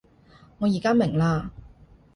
[0.57, 1.51] 我而家明喇